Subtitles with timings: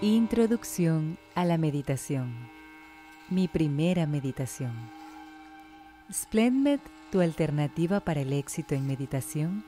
[0.00, 2.32] Introducción a la meditación.
[3.30, 4.70] Mi primera meditación.
[6.12, 6.78] Splendmed,
[7.10, 9.64] tu alternativa para el éxito en meditación,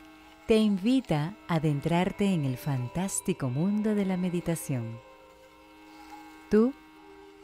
[0.46, 5.00] te invita a adentrarte en el fantástico mundo de la meditación.
[6.48, 6.74] Tú,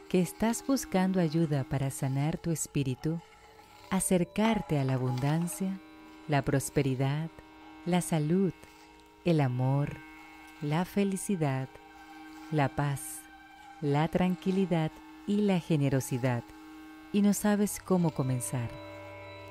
[0.07, 3.19] que estás buscando ayuda para sanar tu espíritu,
[3.89, 5.77] acercarte a la abundancia,
[6.29, 7.29] la prosperidad,
[7.85, 8.53] la salud,
[9.25, 9.97] el amor,
[10.61, 11.67] la felicidad,
[12.51, 13.19] la paz,
[13.81, 14.91] la tranquilidad
[15.27, 16.43] y la generosidad,
[17.11, 18.69] y no sabes cómo comenzar.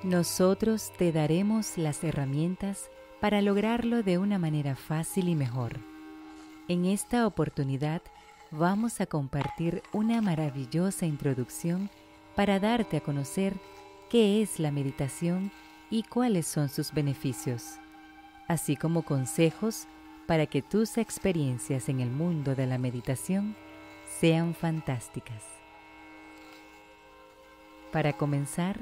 [0.02, 2.90] Nosotros te daremos las herramientas
[3.20, 5.78] para lograrlo de una manera fácil y mejor.
[6.68, 8.02] En esta oportunidad
[8.50, 11.90] vamos a compartir una maravillosa introducción
[12.34, 13.54] para darte a conocer
[14.08, 15.50] qué es la meditación
[15.90, 17.78] y cuáles son sus beneficios,
[18.48, 19.86] así como consejos
[20.26, 23.56] para que tus experiencias en el mundo de la meditación
[24.20, 25.42] sean fantásticas.
[27.92, 28.78] Para comenzar,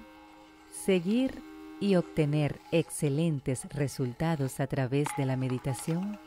[0.70, 1.42] seguir
[1.80, 6.19] y obtener excelentes resultados a través de la meditación,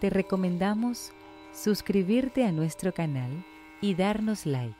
[0.00, 1.12] te recomendamos
[1.52, 3.44] suscribirte a nuestro canal
[3.80, 4.76] y darnos like.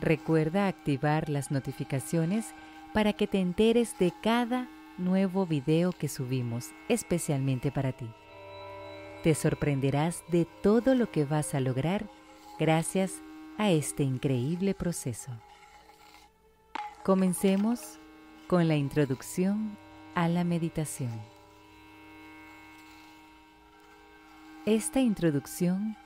[0.00, 2.54] Recuerda activar las notificaciones
[2.92, 8.08] para que te enteres de cada nuevo video que subimos especialmente para ti.
[9.26, 12.08] Te sorprenderás de todo lo que vas a lograr
[12.60, 13.12] gracias
[13.58, 15.32] a este increíble proceso.
[17.02, 17.98] Comencemos
[18.46, 19.76] con la introducción
[20.14, 21.10] a la meditación.
[24.64, 25.96] Esta introducción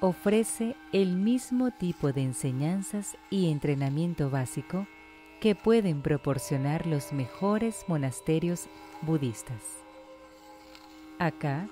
[0.00, 4.88] ofrece el mismo tipo de enseñanzas y entrenamiento básico
[5.40, 8.66] que pueden proporcionar los mejores monasterios
[9.02, 9.62] budistas.
[11.20, 11.68] Acá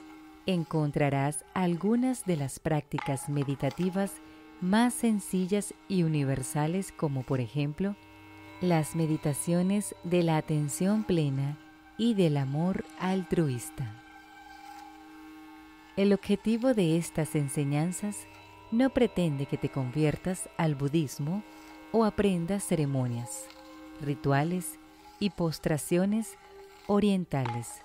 [0.47, 4.15] encontrarás algunas de las prácticas meditativas
[4.61, 7.97] más sencillas y universales como por ejemplo
[8.61, 11.58] las meditaciones de la atención plena
[11.98, 14.01] y del amor altruista.
[15.97, 18.17] El objetivo de estas enseñanzas
[18.70, 21.42] no pretende que te conviertas al budismo
[21.91, 23.47] o aprendas ceremonias,
[24.01, 24.79] rituales
[25.20, 26.39] y postraciones
[26.86, 27.83] orientales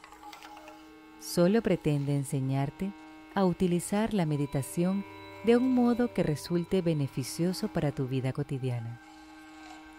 [1.19, 2.91] solo pretende enseñarte
[3.35, 5.05] a utilizar la meditación
[5.44, 9.01] de un modo que resulte beneficioso para tu vida cotidiana.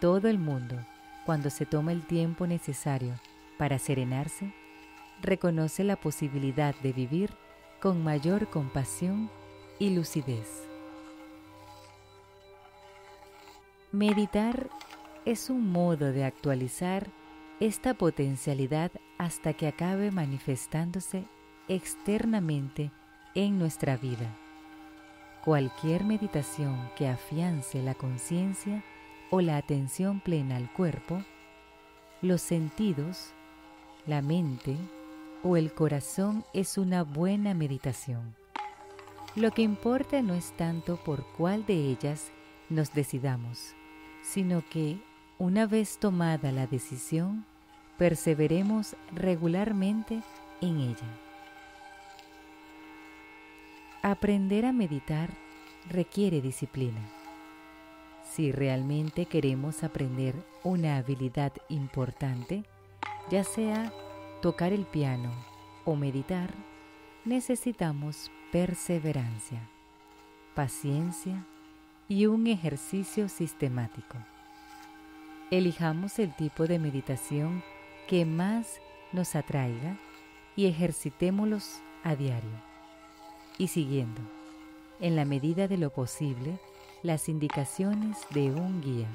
[0.00, 0.76] Todo el mundo,
[1.24, 3.14] cuando se toma el tiempo necesario
[3.56, 4.52] para serenarse,
[5.22, 7.30] reconoce la posibilidad de vivir
[7.80, 9.30] con mayor compasión
[9.78, 10.68] y lucidez.
[13.92, 14.68] Meditar
[15.24, 17.08] es un modo de actualizar
[17.60, 21.24] esta potencialidad hasta que acabe manifestándose
[21.66, 22.92] externamente
[23.34, 24.36] en nuestra vida.
[25.44, 28.84] Cualquier meditación que afiance la conciencia
[29.30, 31.22] o la atención plena al cuerpo,
[32.22, 33.32] los sentidos,
[34.06, 34.76] la mente
[35.42, 38.34] o el corazón es una buena meditación.
[39.34, 42.32] Lo que importa no es tanto por cuál de ellas
[42.68, 43.74] nos decidamos,
[44.22, 44.98] sino que,
[45.38, 47.44] una vez tomada la decisión,
[47.96, 50.20] perseveremos regularmente
[50.60, 51.08] en ella.
[54.02, 55.30] Aprender a meditar
[55.88, 57.00] requiere disciplina.
[58.28, 60.34] Si realmente queremos aprender
[60.64, 62.64] una habilidad importante,
[63.30, 63.92] ya sea
[64.42, 65.32] tocar el piano
[65.84, 66.52] o meditar,
[67.24, 69.60] necesitamos perseverancia,
[70.54, 71.46] paciencia
[72.08, 74.16] y un ejercicio sistemático.
[75.50, 77.62] Elijamos el tipo de meditación
[78.06, 78.82] que más
[79.12, 79.96] nos atraiga
[80.56, 82.50] y ejercitémoslos a diario.
[83.56, 84.20] Y siguiendo,
[85.00, 86.58] en la medida de lo posible,
[87.02, 89.08] las indicaciones de un guía.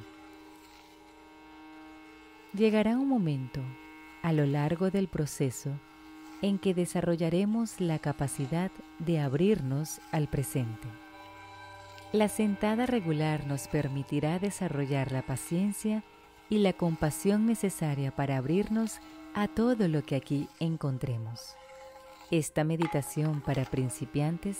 [2.53, 3.61] Llegará un momento
[4.23, 5.69] a lo largo del proceso
[6.41, 10.87] en que desarrollaremos la capacidad de abrirnos al presente.
[12.11, 16.03] La sentada regular nos permitirá desarrollar la paciencia
[16.49, 18.99] y la compasión necesaria para abrirnos
[19.33, 21.55] a todo lo que aquí encontremos.
[22.31, 24.57] Esta meditación para principiantes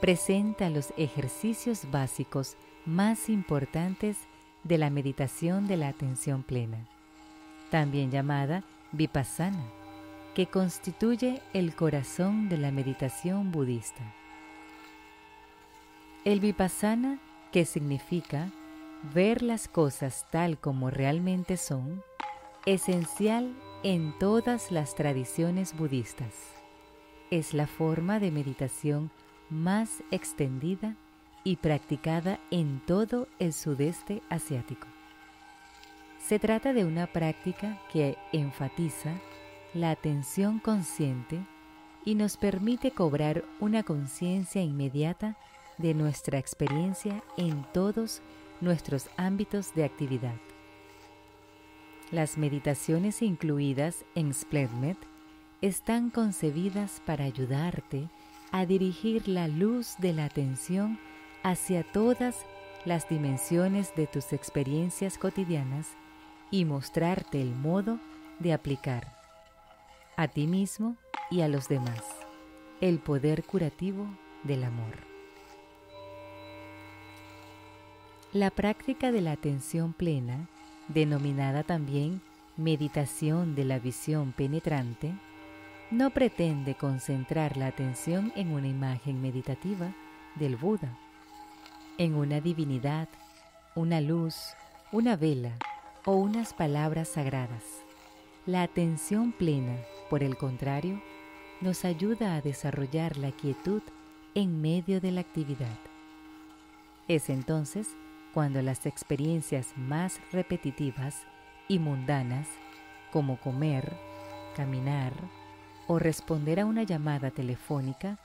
[0.00, 4.18] presenta los ejercicios básicos más importantes
[4.62, 6.86] de la meditación de la atención plena,
[7.70, 9.64] también llamada vipassana,
[10.34, 14.02] que constituye el corazón de la meditación budista.
[16.24, 17.18] El vipassana,
[17.52, 18.50] que significa
[19.12, 22.02] ver las cosas tal como realmente son,
[22.64, 26.32] esencial en todas las tradiciones budistas.
[27.30, 29.10] Es la forma de meditación
[29.50, 30.96] más extendida
[31.42, 34.86] y practicada en todo el sudeste asiático.
[36.18, 39.12] Se trata de una práctica que enfatiza
[39.74, 41.44] la atención consciente
[42.06, 45.36] y nos permite cobrar una conciencia inmediata
[45.76, 48.22] de nuestra experiencia en todos
[48.64, 50.36] nuestros ámbitos de actividad.
[52.10, 54.98] Las meditaciones incluidas en Splendmet
[55.60, 58.08] están concebidas para ayudarte
[58.52, 60.98] a dirigir la luz de la atención
[61.42, 62.44] hacia todas
[62.84, 65.88] las dimensiones de tus experiencias cotidianas
[66.50, 67.98] y mostrarte el modo
[68.38, 69.12] de aplicar
[70.16, 70.96] a ti mismo
[71.30, 72.02] y a los demás
[72.80, 74.06] el poder curativo
[74.44, 75.13] del amor.
[78.34, 80.48] La práctica de la atención plena,
[80.88, 82.20] denominada también
[82.56, 85.14] meditación de la visión penetrante,
[85.92, 89.94] no pretende concentrar la atención en una imagen meditativa
[90.34, 90.98] del Buda,
[91.96, 93.08] en una divinidad,
[93.76, 94.34] una luz,
[94.90, 95.52] una vela
[96.04, 97.62] o unas palabras sagradas.
[98.46, 99.76] La atención plena,
[100.10, 101.00] por el contrario,
[101.60, 103.82] nos ayuda a desarrollar la quietud
[104.34, 105.78] en medio de la actividad.
[107.06, 107.86] Es entonces
[108.34, 111.22] cuando las experiencias más repetitivas
[111.68, 112.48] y mundanas,
[113.12, 113.92] como comer,
[114.56, 115.12] caminar
[115.86, 118.18] o responder a una llamada telefónica,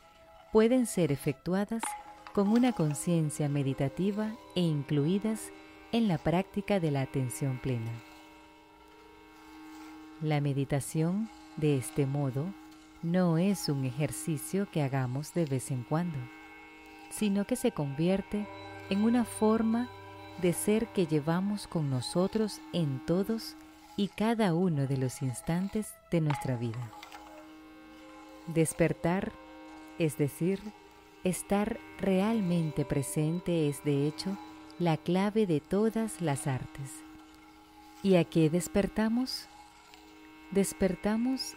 [0.52, 1.84] pueden ser efectuadas
[2.34, 5.52] con una conciencia meditativa e incluidas
[5.92, 7.92] en la práctica de la atención plena.
[10.22, 12.46] La meditación, de este modo,
[13.04, 16.18] no es un ejercicio que hagamos de vez en cuando,
[17.12, 18.48] sino que se convierte
[18.90, 19.88] en una forma
[20.42, 23.56] de ser que llevamos con nosotros en todos
[23.98, 26.92] y cada uno de los instantes de nuestra vida.
[28.48, 29.34] Despertar,
[29.98, 30.62] es decir,
[31.24, 34.38] estar realmente presente es de hecho
[34.80, 37.04] la clave de todas las artes.
[38.02, 39.48] ¿Y a qué despertamos?
[40.52, 41.56] Despertamos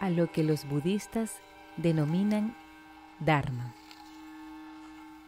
[0.00, 1.36] a lo que los budistas
[1.78, 2.54] denominan
[3.20, 3.74] Dharma,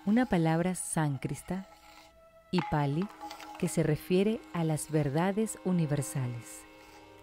[0.05, 1.67] una palabra sáncrista
[2.51, 3.07] y pali
[3.59, 6.63] que se refiere a las verdades universales,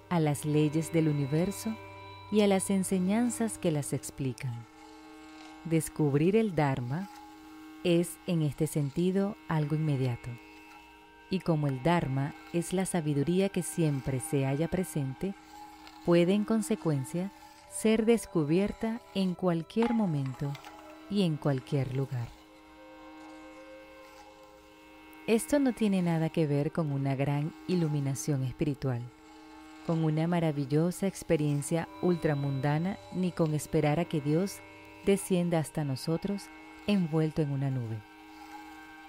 [0.09, 1.75] a las leyes del universo
[2.31, 4.65] y a las enseñanzas que las explican.
[5.65, 7.09] Descubrir el Dharma
[7.83, 10.29] es en este sentido algo inmediato.
[11.29, 15.33] Y como el Dharma es la sabiduría que siempre se halla presente,
[16.05, 17.31] puede en consecuencia
[17.69, 20.53] ser descubierta en cualquier momento
[21.09, 22.36] y en cualquier lugar.
[25.27, 29.01] Esto no tiene nada que ver con una gran iluminación espiritual,
[29.85, 34.61] con una maravillosa experiencia ultramundana, ni con esperar a que Dios
[35.05, 36.43] descienda hasta nosotros
[36.87, 37.97] envuelto en una nube.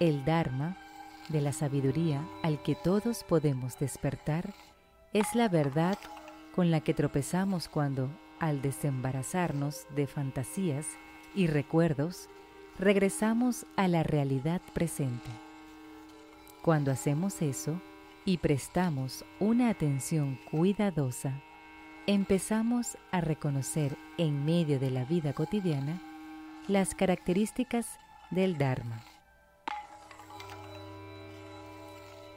[0.00, 0.76] El Dharma,
[1.28, 4.52] de la sabiduría al que todos podemos despertar,
[5.12, 5.98] es la verdad
[6.52, 8.10] con la que tropezamos cuando,
[8.40, 10.84] al desembarazarnos de fantasías
[11.36, 12.28] y recuerdos,
[12.76, 15.47] regresamos a la realidad presente.
[16.68, 17.80] Cuando hacemos eso
[18.26, 21.32] y prestamos una atención cuidadosa,
[22.06, 25.98] empezamos a reconocer en medio de la vida cotidiana
[26.66, 27.98] las características
[28.30, 29.02] del Dharma.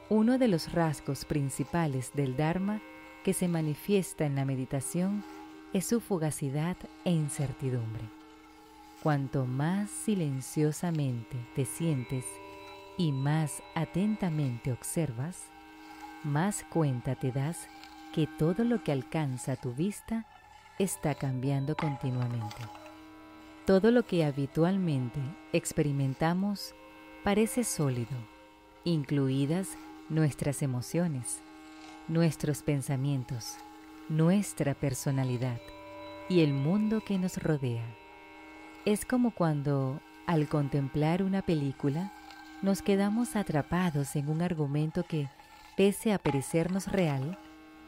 [0.08, 2.80] Uno de los rasgos principales del Dharma
[3.24, 5.22] que se manifiesta en la meditación
[5.74, 8.04] es su fugacidad e incertidumbre.
[9.02, 12.24] Cuanto más silenciosamente te sientes
[12.96, 15.44] y más atentamente observas,
[16.24, 17.68] más cuenta te das
[18.12, 20.26] que todo lo que alcanza tu vista
[20.78, 22.62] está cambiando continuamente.
[23.66, 25.20] Todo lo que habitualmente
[25.52, 26.74] experimentamos
[27.24, 28.16] parece sólido,
[28.84, 29.68] incluidas
[30.08, 31.40] nuestras emociones,
[32.08, 33.56] nuestros pensamientos,
[34.08, 35.60] nuestra personalidad
[36.28, 37.84] y el mundo que nos rodea.
[38.84, 42.12] Es como cuando, al contemplar una película,
[42.62, 45.28] nos quedamos atrapados en un argumento que,
[45.76, 47.36] pese a parecernos real,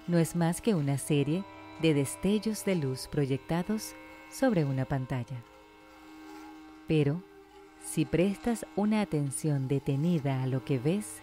[0.09, 1.45] no es más que una serie
[1.81, 3.95] de destellos de luz proyectados
[4.31, 5.37] sobre una pantalla.
[6.89, 7.23] Pero,
[7.85, 11.23] si prestas una atención detenida a lo que ves,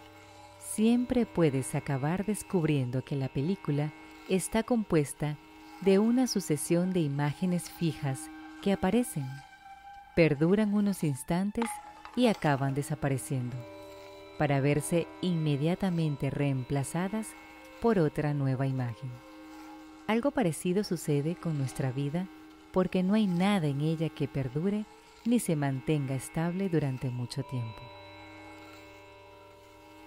[0.60, 3.92] siempre puedes acabar descubriendo que la película
[4.30, 5.38] está compuesta
[5.82, 8.30] de una sucesión de imágenes fijas
[8.62, 9.28] que aparecen,
[10.16, 11.66] perduran unos instantes
[12.16, 13.56] y acaban desapareciendo,
[14.38, 17.28] para verse inmediatamente reemplazadas
[17.82, 19.10] por otra nueva imagen.
[20.08, 22.28] Algo parecido sucede con nuestra vida
[22.72, 24.86] porque no hay nada en ella que perdure
[25.26, 27.82] ni se mantenga estable durante mucho tiempo.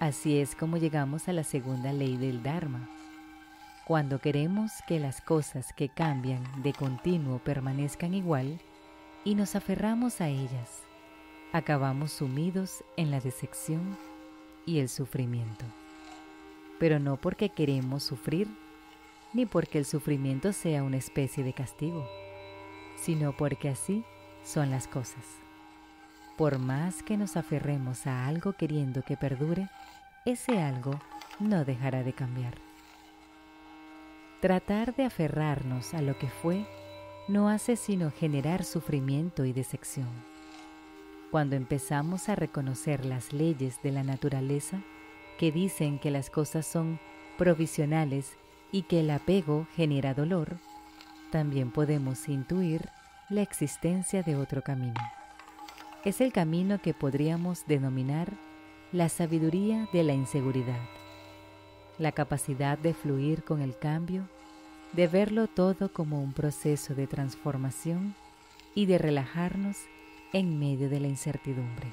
[0.01, 2.89] Así es como llegamos a la segunda ley del Dharma.
[3.87, 8.61] Cuando queremos que las cosas que cambian de continuo permanezcan igual
[9.25, 10.84] y nos aferramos a ellas,
[11.55, 13.97] acabamos sumidos en la decepción
[14.67, 15.65] y el sufrimiento.
[16.81, 18.49] Pero no porque queremos sufrir,
[19.33, 22.05] ni porque el sufrimiento sea una especie de castigo,
[22.97, 24.03] sino porque así
[24.43, 25.25] son las cosas.
[26.37, 29.69] Por más que nos aferremos a algo queriendo que perdure,
[30.25, 30.99] ese algo
[31.39, 32.55] no dejará de cambiar.
[34.41, 36.67] Tratar de aferrarnos a lo que fue
[37.29, 40.34] no hace sino generar sufrimiento y decepción.
[41.35, 44.79] Cuando empezamos a reconocer las leyes de la naturaleza
[45.37, 47.01] que dicen que las cosas son
[47.37, 48.37] provisionales
[48.71, 50.59] y que el apego genera dolor,
[51.33, 52.89] también podemos intuir
[53.31, 55.01] la existencia de otro camino.
[56.05, 58.29] Es el camino que podríamos denominar
[58.93, 60.87] la sabiduría de la inseguridad,
[61.99, 64.29] la capacidad de fluir con el cambio,
[64.93, 68.15] de verlo todo como un proceso de transformación
[68.77, 69.79] y de relajarnos
[70.35, 71.87] en medio de la incertidumbre.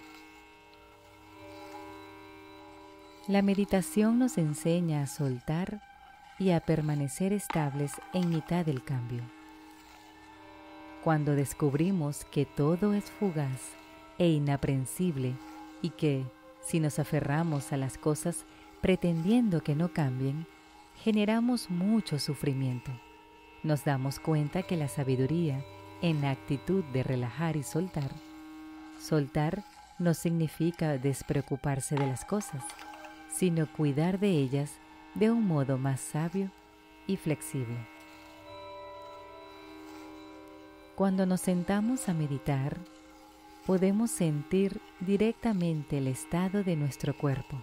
[3.27, 5.79] La meditación nos enseña a soltar
[6.39, 9.21] y a permanecer estables en mitad del cambio.
[11.03, 13.61] Cuando descubrimos que todo es fugaz
[14.17, 15.35] e inaprensible
[15.83, 16.25] y que,
[16.63, 18.45] si nos aferramos a las cosas
[18.81, 20.47] pretendiendo que no cambien,
[20.95, 22.91] generamos mucho sufrimiento.
[23.61, 25.63] Nos damos cuenta que la sabiduría,
[26.01, 28.09] en la actitud de relajar y soltar,
[29.01, 29.63] soltar
[29.99, 32.63] no significa despreocuparse de las cosas,
[33.29, 34.71] sino cuidar de ellas
[35.15, 36.49] de un modo más sabio
[37.07, 37.77] y flexible.
[40.95, 42.77] Cuando nos sentamos a meditar,
[43.65, 47.61] podemos sentir directamente el estado de nuestro cuerpo,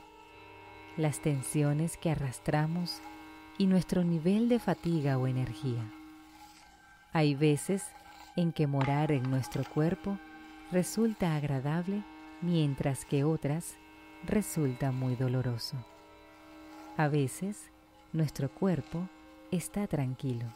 [0.97, 3.01] las tensiones que arrastramos
[3.59, 5.85] y nuestro nivel de fatiga o energía.
[7.13, 7.85] Hay veces
[8.37, 10.19] en que morar en nuestro cuerpo
[10.71, 12.03] resulta agradable
[12.43, 13.77] mientras que otras
[14.27, 15.77] resulta muy doloroso.
[16.97, 17.71] A veces
[18.13, 19.09] nuestro cuerpo
[19.51, 20.47] está tranquilo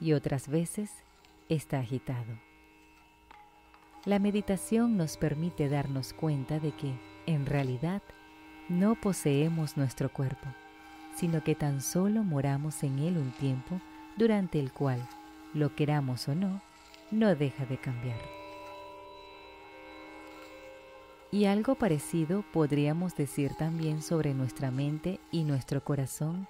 [0.00, 0.90] y otras veces
[1.48, 2.38] está agitado.
[4.04, 6.94] La meditación nos permite darnos cuenta de que,
[7.26, 8.02] en realidad,
[8.68, 10.46] no poseemos nuestro cuerpo,
[11.16, 13.80] sino que tan solo moramos en él un tiempo
[14.16, 15.06] durante el cual,
[15.52, 16.60] lo queramos o no,
[17.10, 18.37] no deja de cambiar.
[21.30, 26.46] Y algo parecido podríamos decir también sobre nuestra mente y nuestro corazón,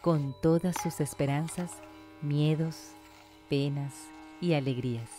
[0.00, 1.70] con todas sus esperanzas,
[2.22, 2.92] miedos,
[3.48, 3.94] penas,
[4.40, 5.10] y alegrías.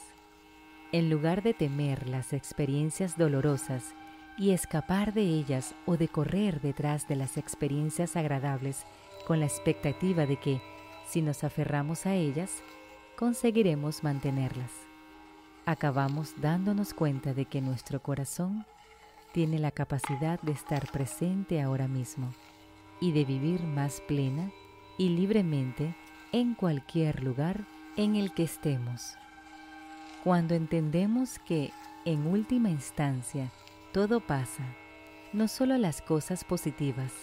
[0.92, 3.94] En lugar de temer las experiencias dolorosas
[4.38, 8.86] y escapar de ellas o de correr detrás de las experiencias agradables
[9.26, 10.62] con la expectativa de que,
[11.08, 12.62] si nos aferramos a ellas,
[13.18, 14.72] conseguiremos mantenerlas.
[15.66, 18.66] Acabamos dándonos cuenta de que nuestro corazón
[19.34, 22.34] tiene la capacidad de estar presente ahora mismo
[23.00, 24.52] y de vivir más plena
[24.98, 25.96] y libremente
[26.32, 27.66] en cualquier lugar
[27.96, 29.16] en el que estemos.
[30.24, 31.72] Cuando entendemos que,
[32.06, 33.52] en última instancia,
[33.92, 34.64] todo pasa,
[35.34, 37.14] no solo las cosas positivas,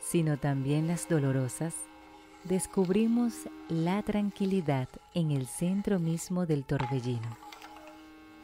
[0.00, 1.74] sino también las dolorosas,
[2.44, 7.45] descubrimos la tranquilidad en el centro mismo del torbellino.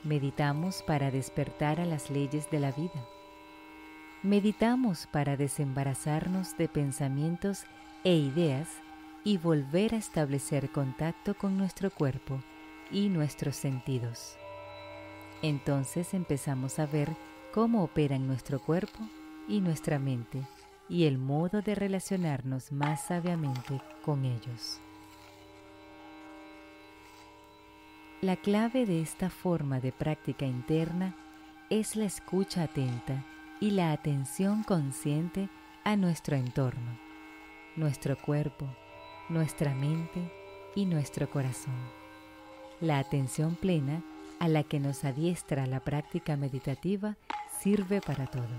[0.04, 3.06] Meditamos para despertar a las leyes de la vida.
[4.24, 7.64] Meditamos para desembarazarnos de pensamientos
[8.02, 8.68] e ideas
[9.22, 12.42] y volver a establecer contacto con nuestro cuerpo
[12.90, 14.36] y nuestros sentidos.
[15.40, 17.08] Entonces empezamos a ver
[17.52, 18.98] cómo operan nuestro cuerpo
[19.48, 20.42] y nuestra mente
[20.88, 24.80] y el modo de relacionarnos más sabiamente con ellos.
[28.22, 31.12] La clave de esta forma de práctica interna
[31.70, 33.24] es la escucha atenta
[33.58, 35.48] y la atención consciente
[35.82, 37.00] a nuestro entorno,
[37.74, 38.68] nuestro cuerpo,
[39.28, 40.20] nuestra mente
[40.76, 41.74] y nuestro corazón.
[42.80, 44.04] La atención plena
[44.38, 47.16] a la que nos adiestra la práctica meditativa
[47.60, 48.54] sirve para todo.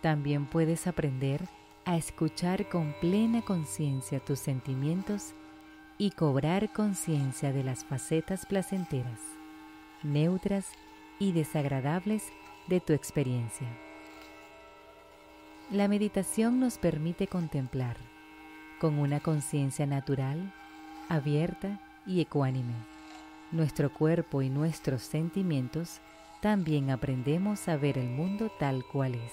[0.00, 1.40] También puedes aprender
[1.84, 5.36] a escuchar con plena conciencia tus sentimientos
[6.02, 9.20] y cobrar conciencia de las facetas placenteras,
[10.02, 10.66] neutras
[11.20, 12.24] y desagradables
[12.66, 13.68] de tu experiencia.
[15.70, 17.96] La meditación nos permite contemplar
[18.80, 20.52] con una conciencia natural,
[21.08, 22.74] abierta y ecuánime,
[23.52, 26.00] nuestro cuerpo y nuestros sentimientos,
[26.40, 29.32] también aprendemos a ver el mundo tal cual es.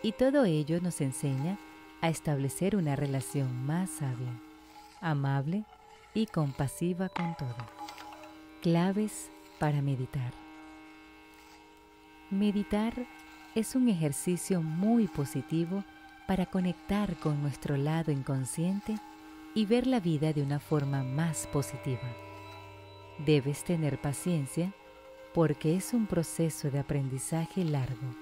[0.00, 1.58] Y todo ello nos enseña
[2.02, 4.45] a establecer una relación más sabia,
[5.00, 5.64] amable
[6.14, 7.56] y compasiva con todo.
[8.62, 10.32] Claves para meditar.
[12.30, 12.94] Meditar
[13.54, 15.84] es un ejercicio muy positivo
[16.26, 18.98] para conectar con nuestro lado inconsciente
[19.54, 22.08] y ver la vida de una forma más positiva.
[23.24, 24.72] Debes tener paciencia
[25.32, 28.14] porque es un proceso de aprendizaje largo,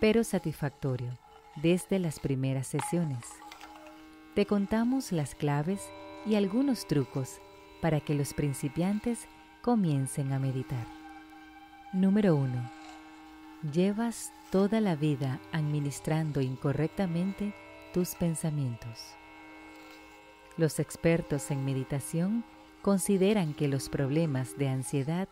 [0.00, 1.18] pero satisfactorio
[1.56, 3.24] desde las primeras sesiones.
[4.34, 5.82] Te contamos las claves
[6.26, 7.40] y algunos trucos
[7.80, 9.26] para que los principiantes
[9.60, 10.86] comiencen a meditar.
[11.92, 12.70] Número 1.
[13.72, 17.52] Llevas toda la vida administrando incorrectamente
[17.92, 19.14] tus pensamientos.
[20.56, 22.44] Los expertos en meditación
[22.82, 25.28] consideran que los problemas de ansiedad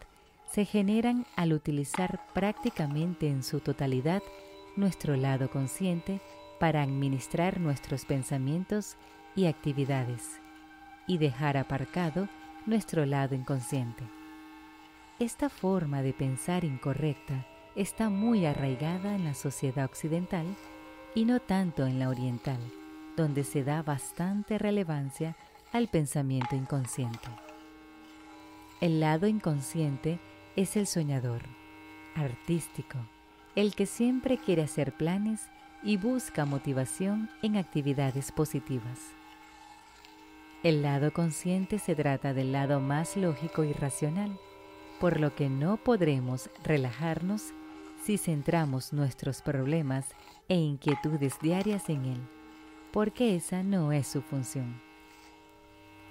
[0.50, 4.22] se generan al utilizar prácticamente en su totalidad
[4.76, 6.20] nuestro lado consciente
[6.58, 8.96] para administrar nuestros pensamientos
[9.36, 10.39] y actividades
[11.10, 12.28] y dejar aparcado
[12.66, 14.04] nuestro lado inconsciente.
[15.18, 20.46] Esta forma de pensar incorrecta está muy arraigada en la sociedad occidental
[21.16, 22.60] y no tanto en la oriental,
[23.16, 25.34] donde se da bastante relevancia
[25.72, 27.28] al pensamiento inconsciente.
[28.80, 30.20] El lado inconsciente
[30.54, 31.42] es el soñador,
[32.14, 32.98] artístico,
[33.56, 35.40] el que siempre quiere hacer planes
[35.82, 39.19] y busca motivación en actividades positivas.
[40.62, 44.38] El lado consciente se trata del lado más lógico y racional,
[44.98, 47.54] por lo que no podremos relajarnos
[48.04, 50.06] si centramos nuestros problemas
[50.48, 52.20] e inquietudes diarias en él,
[52.92, 54.82] porque esa no es su función.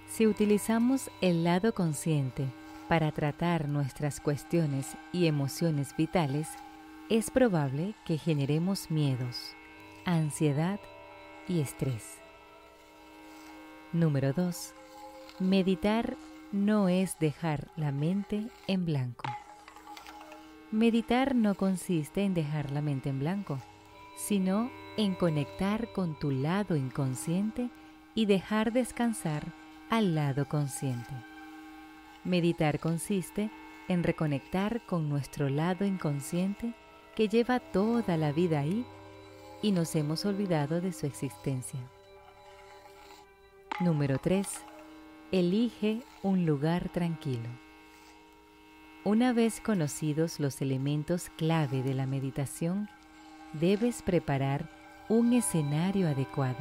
[0.07, 2.47] Si utilizamos el lado consciente
[2.87, 6.47] para tratar nuestras cuestiones y emociones vitales,
[7.09, 9.55] es probable que generemos miedos,
[10.05, 10.79] ansiedad
[11.47, 12.17] y estrés.
[13.91, 14.75] Número 2.
[15.39, 16.15] Meditar
[16.51, 19.23] no es dejar la mente en blanco.
[20.69, 23.57] Meditar no consiste en dejar la mente en blanco,
[24.15, 27.71] sino en conectar con tu lado inconsciente
[28.13, 29.47] y dejar descansar
[29.89, 31.13] al lado consciente.
[32.23, 33.49] Meditar consiste
[33.87, 36.75] en reconectar con nuestro lado inconsciente
[37.15, 38.85] que lleva toda la vida ahí
[39.63, 41.79] y nos hemos olvidado de su existencia.
[43.81, 44.45] Número 3.
[45.31, 47.47] Elige un lugar tranquilo.
[49.05, 52.89] Una vez conocidos los elementos clave de la meditación,
[53.53, 54.69] debes preparar
[55.07, 56.59] un escenario adecuado.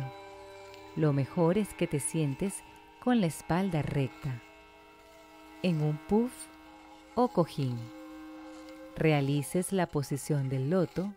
[0.95, 2.63] Lo mejor es que te sientes
[3.03, 4.41] con la espalda recta,
[5.65, 6.33] en un puff
[7.17, 7.79] o cojín
[8.95, 11.13] realices la posición del loto,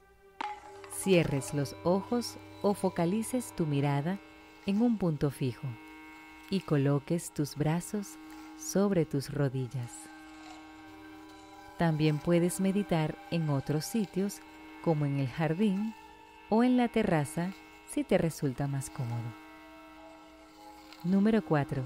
[0.92, 4.20] cierres los ojos o focalices tu mirada
[4.66, 5.68] en un punto fijo
[6.52, 8.20] y coloques tus brazos
[8.60, 9.92] sobre tus rodillas.
[11.80, 14.40] También puedes meditar en otros sitios
[14.84, 15.96] como en el jardín
[16.50, 17.52] o en la terraza
[17.88, 19.34] si te resulta más cómodo.
[21.04, 21.82] Número 4.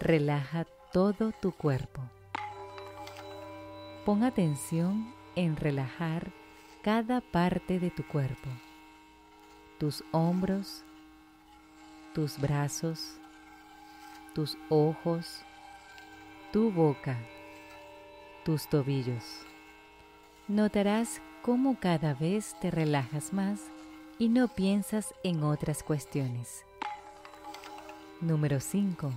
[0.00, 2.00] Relaja todo tu cuerpo.
[4.06, 6.30] Pon atención en relajar
[6.82, 8.48] cada parte de tu cuerpo,
[9.78, 10.82] tus hombros,
[12.14, 13.18] tus brazos,
[14.38, 15.42] tus ojos,
[16.52, 17.16] tu boca,
[18.44, 19.24] tus tobillos.
[20.46, 23.64] Notarás cómo cada vez te relajas más
[24.16, 26.64] y no piensas en otras cuestiones.
[28.20, 29.10] Número 5.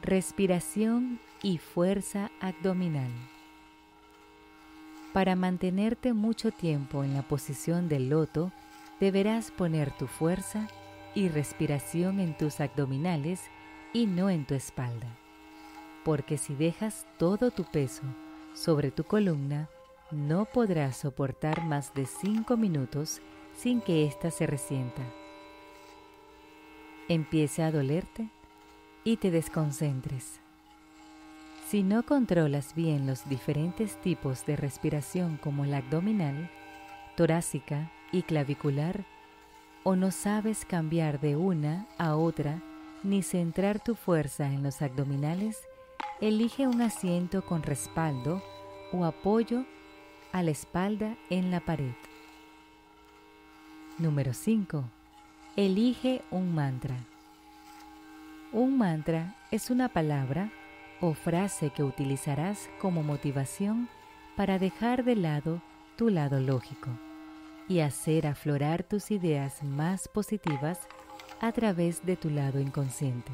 [0.00, 3.10] Respiración y fuerza abdominal.
[5.12, 8.52] Para mantenerte mucho tiempo en la posición del loto,
[9.00, 10.68] deberás poner tu fuerza
[11.16, 13.50] y respiración en tus abdominales
[13.92, 15.08] y no en tu espalda.
[16.04, 18.02] Porque si dejas todo tu peso
[18.54, 19.68] sobre tu columna,
[20.10, 23.20] no podrás soportar más de 5 minutos
[23.56, 25.02] sin que ésta se resienta.
[27.08, 28.28] Empiece a dolerte
[29.04, 30.40] y te desconcentres.
[31.68, 36.50] Si no controlas bien los diferentes tipos de respiración como la abdominal,
[37.16, 39.04] torácica y clavicular,
[39.84, 42.62] o no sabes cambiar de una a otra
[43.02, 45.60] ni centrar tu fuerza en los abdominales,
[46.20, 48.42] elige un asiento con respaldo
[48.92, 49.64] o apoyo
[50.32, 51.94] a la espalda en la pared.
[53.98, 54.84] Número 5.
[55.56, 56.96] Elige un mantra.
[58.52, 60.50] Un mantra es una palabra
[61.00, 63.88] o frase que utilizarás como motivación
[64.36, 65.60] para dejar de lado
[65.96, 66.88] tu lado lógico
[67.68, 70.80] y hacer aflorar tus ideas más positivas
[71.42, 73.32] a través de tu lado inconsciente.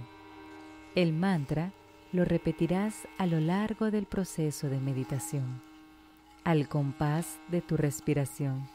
[0.94, 1.72] El mantra
[2.10, 5.60] lo repetirás a lo largo del proceso de meditación,
[6.42, 8.66] al compás de tu respiración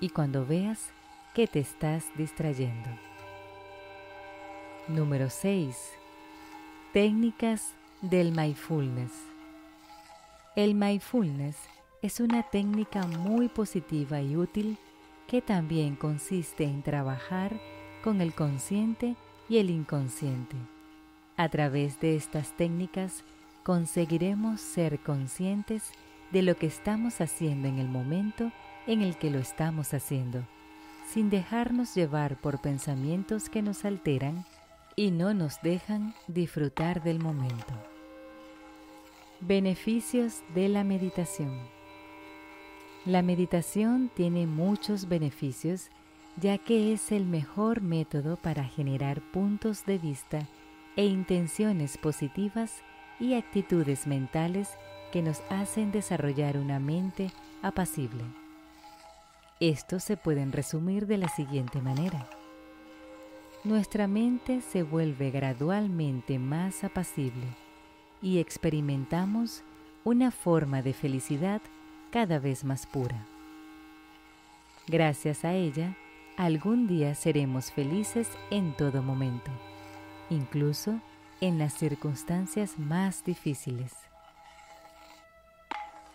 [0.00, 0.90] y cuando veas
[1.34, 2.88] que te estás distrayendo.
[4.86, 5.76] Número 6.
[6.92, 9.12] Técnicas del mindfulness.
[10.54, 11.56] El mindfulness
[12.00, 14.78] es una técnica muy positiva y útil
[15.26, 17.58] que también consiste en trabajar
[18.02, 19.16] con el consciente
[19.48, 20.56] y el inconsciente.
[21.36, 23.24] A través de estas técnicas
[23.62, 25.92] conseguiremos ser conscientes
[26.32, 28.50] de lo que estamos haciendo en el momento
[28.86, 30.42] en el que lo estamos haciendo,
[31.06, 34.44] sin dejarnos llevar por pensamientos que nos alteran
[34.96, 37.74] y no nos dejan disfrutar del momento.
[39.40, 41.56] Beneficios de la meditación.
[43.04, 45.88] La meditación tiene muchos beneficios
[46.40, 50.46] ya que es el mejor método para generar puntos de vista
[50.96, 52.82] e intenciones positivas
[53.18, 54.70] y actitudes mentales
[55.12, 57.30] que nos hacen desarrollar una mente
[57.62, 58.24] apacible.
[59.60, 62.28] Estos se pueden resumir de la siguiente manera.
[63.64, 67.46] Nuestra mente se vuelve gradualmente más apacible
[68.22, 69.62] y experimentamos
[70.04, 71.60] una forma de felicidad
[72.12, 73.26] cada vez más pura.
[74.86, 75.96] Gracias a ella,
[76.38, 79.50] algún día seremos felices en todo momento,
[80.30, 81.00] incluso
[81.40, 83.92] en las circunstancias más difíciles.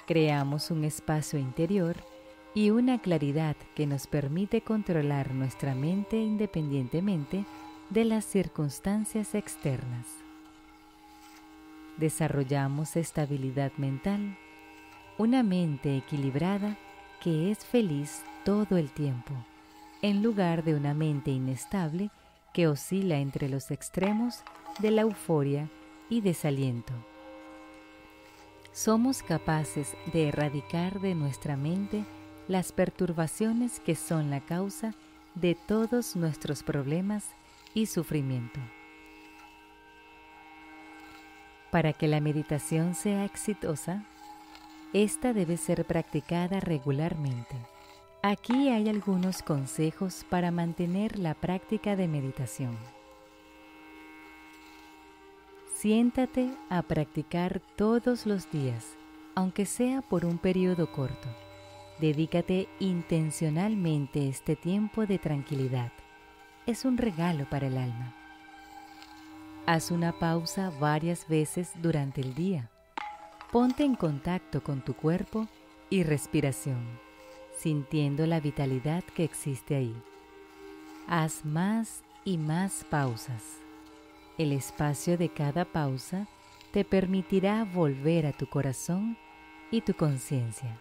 [0.07, 1.97] Creamos un espacio interior
[2.55, 7.43] y una claridad que nos permite controlar nuestra mente independientemente
[7.89, 10.07] de las circunstancias externas.
[11.97, 14.37] Desarrollamos estabilidad mental
[15.17, 16.77] una mente equilibrada
[17.21, 19.33] que es feliz todo el tiempo,
[20.03, 22.11] en lugar de una mente inestable
[22.53, 24.43] que oscila entre los extremos
[24.79, 25.69] de la euforia
[26.09, 26.93] y desaliento.
[28.73, 32.03] Somos capaces de erradicar de nuestra mente
[32.49, 34.93] las perturbaciones que son la causa
[35.35, 37.23] de todos nuestros problemas
[37.73, 38.59] y sufrimiento.
[41.71, 44.03] Para que la meditación sea exitosa,
[44.91, 47.72] esta debe ser practicada regularmente.
[48.23, 52.75] Aquí hay algunos consejos para mantener la práctica de meditación.
[55.75, 58.95] Siéntate a practicar todos los días,
[59.35, 61.27] aunque sea por un periodo corto.
[61.99, 65.91] Dedícate intencionalmente este tiempo de tranquilidad.
[66.65, 68.15] Es un regalo para el alma.
[69.67, 72.71] Haz una pausa varias veces durante el día
[73.53, 75.47] Ponte en contacto con tu cuerpo
[75.91, 76.99] y respiración,
[77.63, 79.95] sintiendo la vitalidad que existe ahí.
[81.07, 83.41] Haz más y más pausas.
[84.37, 86.27] El espacio de cada pausa
[86.73, 89.17] te permitirá volver a tu corazón
[89.71, 90.77] y tu conciencia.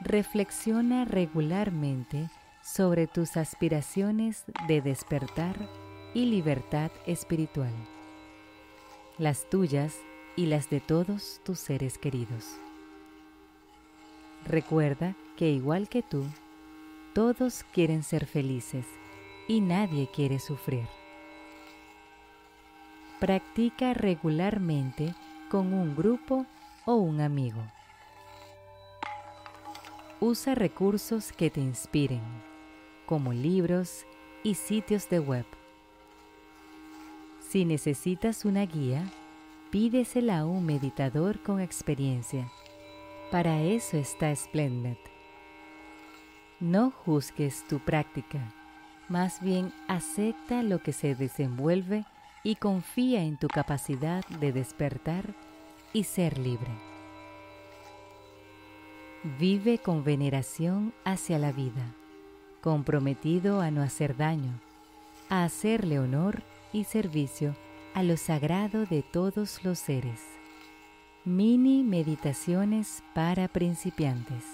[0.00, 2.28] Reflexiona regularmente
[2.60, 5.56] sobre tus aspiraciones de despertar
[6.14, 7.72] y libertad espiritual.
[9.18, 9.96] Las tuyas
[10.34, 12.58] y las de todos tus seres queridos.
[14.46, 16.24] Recuerda que igual que tú,
[17.14, 18.86] todos quieren ser felices
[19.48, 20.86] y nadie quiere sufrir.
[23.20, 25.14] Practica regularmente
[25.50, 26.44] con un grupo
[26.84, 27.62] o un amigo.
[30.20, 32.22] Usa recursos que te inspiren,
[33.06, 34.04] como libros
[34.42, 35.46] y sitios de web.
[37.48, 39.10] Si necesitas una guía,
[39.70, 42.50] pídesela a un meditador con experiencia.
[43.34, 44.96] Para eso está Splendid.
[46.60, 48.38] No juzgues tu práctica,
[49.08, 52.04] más bien acepta lo que se desenvuelve
[52.44, 55.34] y confía en tu capacidad de despertar
[55.92, 56.70] y ser libre.
[59.40, 61.92] Vive con veneración hacia la vida,
[62.60, 64.60] comprometido a no hacer daño,
[65.28, 67.56] a hacerle honor y servicio
[67.94, 70.33] a lo sagrado de todos los seres.
[71.26, 74.44] Mini meditaciones para principiantes.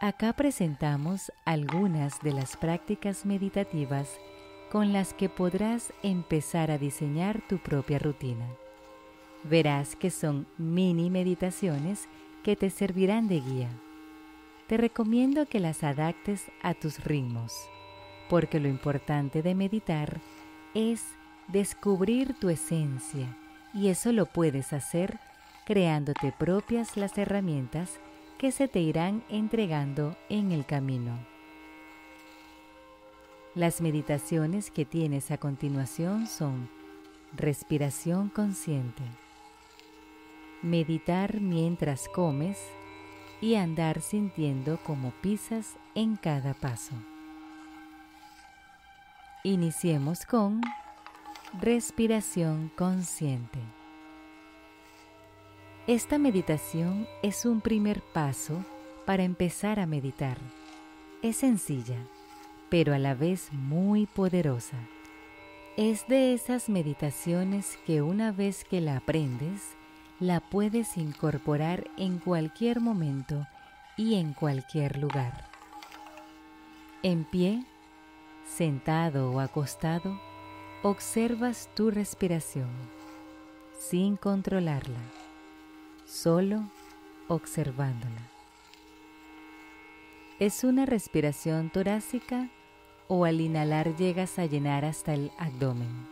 [0.00, 4.18] Acá presentamos algunas de las prácticas meditativas
[4.72, 8.46] con las que podrás empezar a diseñar tu propia rutina.
[9.44, 12.08] Verás que son mini meditaciones
[12.42, 13.68] que te servirán de guía.
[14.66, 17.52] Te recomiendo que las adaptes a tus ritmos,
[18.30, 20.22] porque lo importante de meditar
[20.72, 21.04] es
[21.48, 23.28] descubrir tu esencia
[23.76, 25.18] y eso lo puedes hacer
[25.66, 28.00] creándote propias las herramientas
[28.38, 31.18] que se te irán entregando en el camino.
[33.54, 36.70] Las meditaciones que tienes a continuación son
[37.34, 39.02] respiración consciente,
[40.62, 42.58] meditar mientras comes
[43.42, 46.94] y andar sintiendo como pisas en cada paso.
[49.44, 50.62] Iniciemos con
[51.52, 53.60] respiración consciente.
[55.86, 58.64] Esta meditación es un primer paso
[59.04, 60.38] para empezar a meditar.
[61.22, 61.98] Es sencilla,
[62.68, 64.76] pero a la vez muy poderosa.
[65.76, 69.76] Es de esas meditaciones que una vez que la aprendes,
[70.18, 73.46] la puedes incorporar en cualquier momento
[73.96, 75.48] y en cualquier lugar.
[77.02, 77.64] En pie,
[78.46, 80.18] sentado o acostado,
[80.88, 82.68] observas tu respiración
[83.76, 85.00] sin controlarla,
[86.06, 86.62] solo
[87.26, 88.22] observándola.
[90.38, 92.50] ¿Es una respiración torácica
[93.08, 96.06] o al inhalar llegas a llenar hasta el abdomen?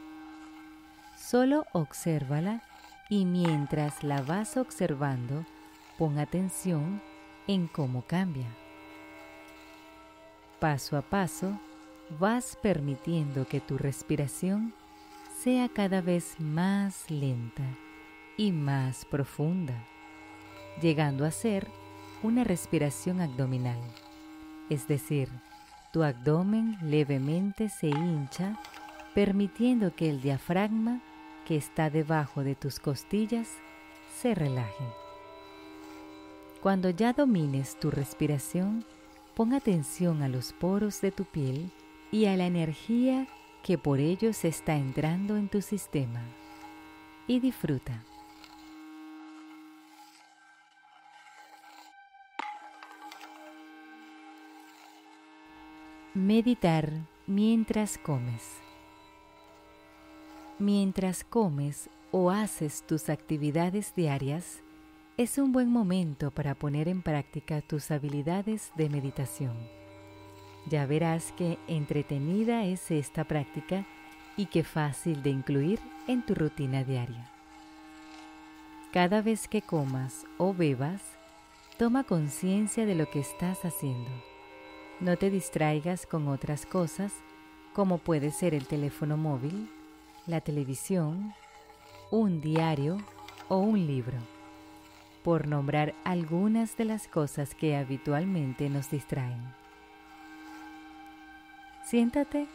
[1.16, 2.60] Solo obsérvala
[3.08, 5.46] y mientras la vas observando,
[5.98, 7.00] pon atención
[7.46, 8.48] en cómo cambia.
[10.58, 11.60] Paso a paso,
[12.18, 14.74] vas permitiendo que tu respiración
[15.42, 17.64] sea cada vez más lenta
[18.36, 19.74] y más profunda,
[20.80, 21.68] llegando a ser
[22.22, 23.78] una respiración abdominal,
[24.70, 25.28] es decir,
[25.92, 28.58] tu abdomen levemente se hincha,
[29.14, 31.00] permitiendo que el diafragma
[31.46, 33.48] que está debajo de tus costillas
[34.20, 34.84] se relaje.
[36.62, 38.84] Cuando ya domines tu respiración,
[39.34, 41.70] pon atención a los poros de tu piel
[42.14, 43.26] y a la energía
[43.64, 46.22] que por ellos está entrando en tu sistema.
[47.26, 48.04] Y disfruta.
[56.14, 56.92] Meditar
[57.26, 58.58] mientras comes.
[60.60, 64.62] Mientras comes o haces tus actividades diarias,
[65.16, 69.83] es un buen momento para poner en práctica tus habilidades de meditación.
[70.66, 73.84] Ya verás qué entretenida es esta práctica
[74.36, 77.30] y qué fácil de incluir en tu rutina diaria.
[78.92, 81.02] Cada vez que comas o bebas,
[81.78, 84.10] toma conciencia de lo que estás haciendo.
[85.00, 87.12] No te distraigas con otras cosas
[87.72, 89.68] como puede ser el teléfono móvil,
[90.26, 91.34] la televisión,
[92.10, 92.98] un diario
[93.48, 94.16] o un libro,
[95.24, 99.63] por nombrar algunas de las cosas que habitualmente nos distraen.
[101.84, 102.46] Siéntate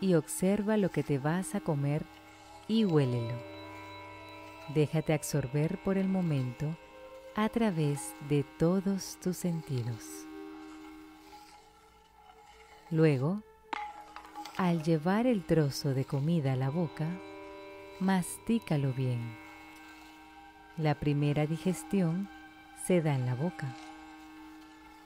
[0.00, 2.04] y observa lo que te vas a comer
[2.68, 3.34] y huélelo.
[4.74, 6.66] Déjate absorber por el momento
[7.34, 10.04] a través de todos tus sentidos.
[12.90, 13.42] Luego,
[14.56, 17.08] al llevar el trozo de comida a la boca,
[17.98, 19.36] mastícalo bien.
[20.76, 22.28] La primera digestión
[22.86, 23.74] se da en la boca.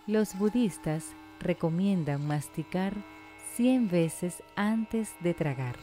[0.06, 2.92] Los budistas recomiendan masticar
[3.58, 5.74] 100 veces antes de tragar.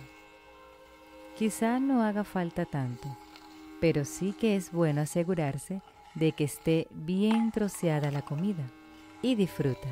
[1.38, 3.18] Quizá no haga falta tanto,
[3.82, 5.82] pero sí que es bueno asegurarse
[6.14, 8.64] de que esté bien troceada la comida
[9.22, 9.90] y disfruta.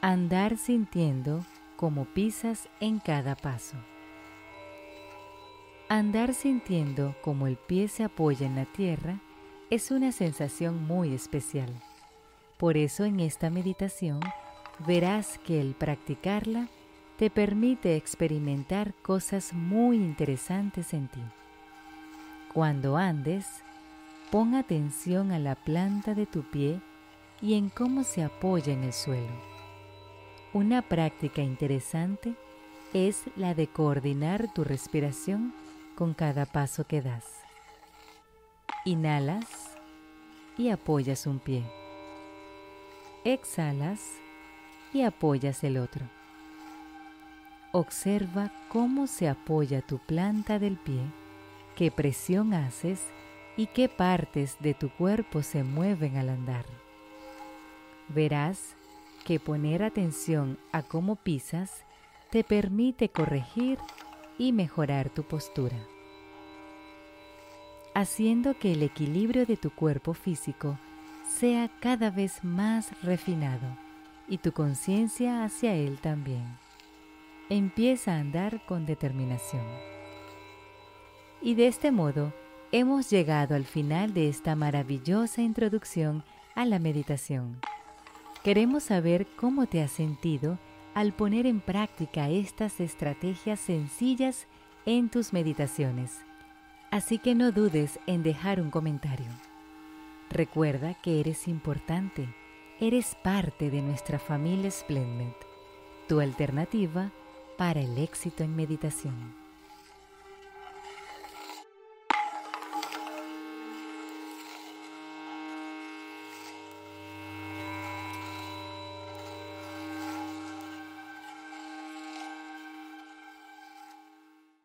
[0.00, 1.44] Andar sintiendo
[1.76, 3.76] como pisas en cada paso.
[5.88, 9.20] Andar sintiendo como el pie se apoya en la tierra
[9.70, 11.70] es una sensación muy especial.
[12.58, 14.20] Por eso en esta meditación
[14.86, 16.68] verás que el practicarla
[17.16, 21.22] te permite experimentar cosas muy interesantes en ti.
[22.52, 23.46] Cuando andes,
[24.32, 26.80] pon atención a la planta de tu pie
[27.40, 29.50] y en cómo se apoya en el suelo.
[30.52, 32.34] Una práctica interesante
[32.92, 35.54] es la de coordinar tu respiración
[35.94, 37.39] con cada paso que das.
[38.86, 39.76] Inhalas
[40.56, 41.62] y apoyas un pie.
[43.24, 44.00] Exhalas
[44.94, 46.06] y apoyas el otro.
[47.72, 51.02] Observa cómo se apoya tu planta del pie,
[51.76, 53.04] qué presión haces
[53.58, 56.64] y qué partes de tu cuerpo se mueven al andar.
[58.08, 58.76] Verás
[59.26, 61.84] que poner atención a cómo pisas
[62.30, 63.78] te permite corregir
[64.38, 65.76] y mejorar tu postura
[67.94, 70.78] haciendo que el equilibrio de tu cuerpo físico
[71.28, 73.66] sea cada vez más refinado
[74.28, 76.44] y tu conciencia hacia él también.
[77.48, 79.64] Empieza a andar con determinación.
[81.42, 82.32] Y de este modo
[82.70, 86.22] hemos llegado al final de esta maravillosa introducción
[86.54, 87.58] a la meditación.
[88.44, 90.58] Queremos saber cómo te has sentido
[90.94, 94.46] al poner en práctica estas estrategias sencillas
[94.86, 96.29] en tus meditaciones.
[96.90, 99.30] Así que no dudes en dejar un comentario.
[100.28, 102.28] Recuerda que eres importante,
[102.80, 105.34] eres parte de nuestra familia Splendid,
[106.08, 107.12] tu alternativa
[107.56, 109.39] para el éxito en meditación.